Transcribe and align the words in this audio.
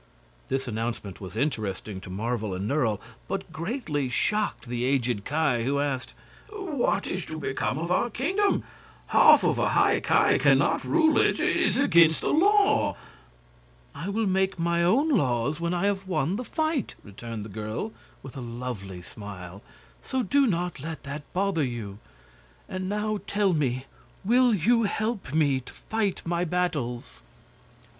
This 0.49 0.67
announcement 0.67 1.21
was 1.21 1.37
interesting 1.37 2.01
to 2.01 2.09
Marvel 2.09 2.55
and 2.55 2.67
Nerle, 2.67 2.99
but 3.27 3.53
greatly 3.53 4.09
shocked 4.09 4.67
the 4.67 4.83
aged 4.83 5.25
Ki, 5.25 5.63
who 5.63 5.79
asked: 5.79 6.15
"What 6.49 7.05
is 7.05 7.23
to 7.27 7.37
become 7.39 7.77
of 7.77 7.91
our 7.91 8.09
kingdom? 8.09 8.63
Half 9.09 9.43
of 9.43 9.59
a 9.59 9.69
High 9.69 9.99
Ki 9.99 10.39
can 10.39 10.57
not 10.57 10.83
rule 10.83 11.19
it. 11.19 11.39
It 11.39 11.55
is 11.55 11.77
against 11.77 12.21
the 12.21 12.31
law." 12.31 12.97
"I 13.93 14.09
will 14.09 14.25
make 14.25 14.57
my 14.57 14.81
own 14.83 15.07
laws 15.07 15.59
when 15.59 15.71
I 15.71 15.85
have 15.85 16.07
won 16.07 16.35
the 16.35 16.43
fight," 16.43 16.95
returned 17.03 17.45
the 17.45 17.49
girl, 17.49 17.93
with 18.23 18.35
a 18.35 18.41
lovely 18.41 19.03
smile; 19.03 19.61
"so 20.01 20.23
do 20.23 20.47
not 20.47 20.79
let 20.79 21.03
that 21.03 21.31
bother 21.31 21.63
you. 21.63 21.99
And 22.67 22.89
now 22.89 23.19
tell 23.27 23.53
me, 23.53 23.85
will 24.25 24.51
you 24.51 24.81
help 24.85 25.31
me 25.31 25.59
to 25.59 25.71
fight 25.71 26.23
my 26.25 26.43
battles?" 26.43 27.21